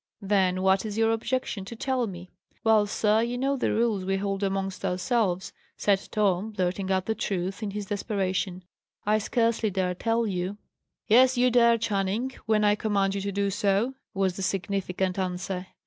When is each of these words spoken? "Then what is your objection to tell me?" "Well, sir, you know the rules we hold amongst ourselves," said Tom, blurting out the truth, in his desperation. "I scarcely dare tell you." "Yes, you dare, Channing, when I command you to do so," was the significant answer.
"Then 0.23 0.63
what 0.63 0.83
is 0.83 0.97
your 0.97 1.11
objection 1.11 1.63
to 1.65 1.75
tell 1.75 2.07
me?" 2.07 2.31
"Well, 2.63 2.87
sir, 2.87 3.21
you 3.21 3.37
know 3.37 3.55
the 3.55 3.71
rules 3.71 4.03
we 4.03 4.17
hold 4.17 4.41
amongst 4.41 4.83
ourselves," 4.83 5.53
said 5.77 6.07
Tom, 6.11 6.53
blurting 6.53 6.89
out 6.89 7.05
the 7.05 7.13
truth, 7.13 7.61
in 7.61 7.69
his 7.69 7.85
desperation. 7.85 8.63
"I 9.05 9.19
scarcely 9.19 9.69
dare 9.69 9.93
tell 9.93 10.25
you." 10.25 10.57
"Yes, 11.05 11.37
you 11.37 11.51
dare, 11.51 11.77
Channing, 11.77 12.31
when 12.47 12.63
I 12.63 12.73
command 12.73 13.13
you 13.13 13.21
to 13.21 13.31
do 13.31 13.51
so," 13.51 13.93
was 14.15 14.37
the 14.37 14.41
significant 14.41 15.19
answer. 15.19 15.67